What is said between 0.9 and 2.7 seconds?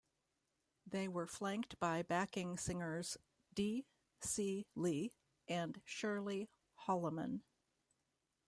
were flanked by backing